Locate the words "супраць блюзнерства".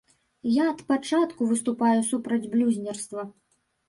2.07-3.27